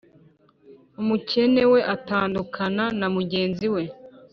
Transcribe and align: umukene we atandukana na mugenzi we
umukene 1.01 1.63
we 1.71 1.79
atandukana 1.95 2.83
na 2.99 3.07
mugenzi 3.15 3.67
we 3.73 3.83